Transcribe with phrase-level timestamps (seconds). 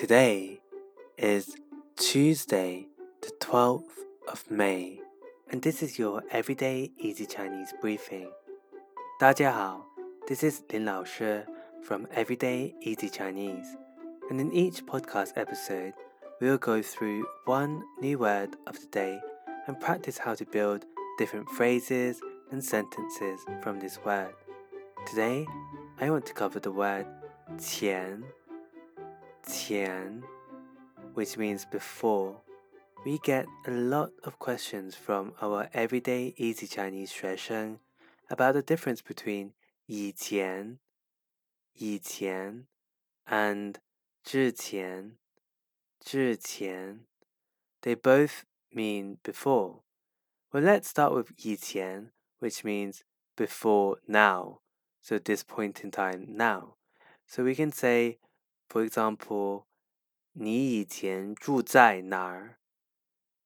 [0.00, 0.62] Today
[1.18, 1.56] is
[1.98, 2.86] Tuesday,
[3.20, 4.98] the 12th of May,
[5.50, 8.30] and this is your Everyday Easy Chinese Briefing.
[9.20, 9.84] 大家好,
[10.26, 11.44] this is Lin Lao Shi
[11.82, 13.76] from Everyday Easy Chinese,
[14.30, 15.92] and in each podcast episode,
[16.40, 19.20] we'll go through one new word of the day
[19.66, 20.86] and practice how to build
[21.18, 24.32] different phrases and sentences from this word.
[25.06, 25.46] Today,
[26.00, 27.04] I want to cover the word
[27.58, 28.24] 前
[29.49, 30.23] 前
[31.13, 32.41] which means before.
[33.05, 37.79] We get a lot of questions from our everyday easy Chinese 学生
[38.29, 39.53] about the difference between
[39.85, 40.79] 以前,
[41.73, 42.65] 以前
[43.25, 43.75] and
[44.23, 45.17] 之前,
[45.99, 47.05] 之前.
[47.81, 49.83] They both mean before.
[50.51, 53.01] Well, let's start with 以前, which means
[53.37, 54.61] before now.
[55.01, 56.77] So this point in time now.
[57.27, 58.17] So we can say
[58.69, 59.65] for example,
[60.33, 62.59] 你以前住在哪儿？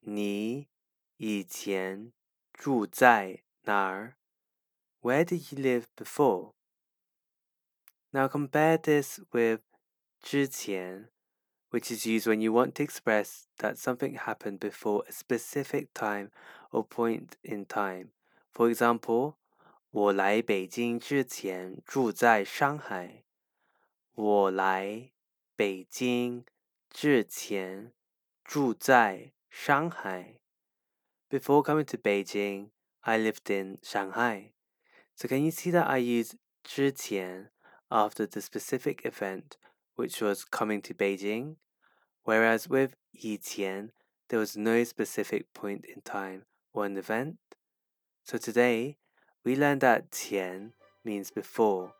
[0.00, 0.68] 你
[1.16, 2.12] 以前
[2.52, 4.16] 住在哪儿？
[5.00, 6.54] Where did you live before?
[8.10, 9.60] Now compare this with
[10.20, 11.08] 之前,
[11.70, 16.30] which is used when you want to express that something happened before a specific time
[16.70, 18.10] or point in time.
[18.52, 19.36] For example,
[19.90, 23.24] 我来北京之前住在上海。
[24.16, 25.12] 我来
[25.56, 26.44] 北京
[26.90, 27.92] 之前
[28.44, 30.40] 住在上海。
[31.28, 34.52] Before coming to Beijing, I lived in Shanghai.
[35.14, 37.50] So can you see that I use 之前
[37.88, 39.56] after the specific event,
[39.96, 41.56] which was coming to Beijing?
[42.24, 43.92] Whereas with 以前,
[44.28, 47.36] there was no specific point in time or an event.
[48.24, 48.98] So today,
[49.44, 50.72] we learned that 前
[51.04, 51.94] means before,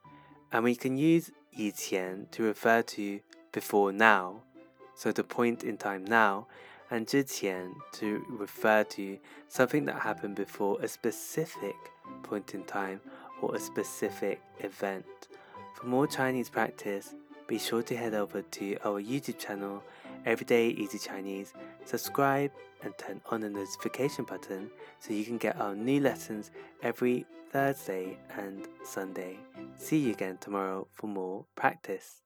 [0.50, 3.20] and we can use 以前 to refer to
[3.52, 4.42] before now,
[4.94, 6.46] so the point in time now,
[6.90, 9.18] and 之前 to refer to
[9.48, 11.74] something that happened before a specific
[12.22, 13.00] point in time
[13.40, 15.04] or a specific event.
[15.74, 17.14] For more Chinese practice,
[17.46, 19.82] be sure to head over to our YouTube channel,
[20.27, 21.53] Everyday Easy Chinese,
[21.85, 22.51] subscribe
[22.83, 26.51] and turn on the notification button so you can get our new lessons
[26.83, 29.37] every Thursday and Sunday.
[29.77, 32.23] See you again tomorrow for more practice.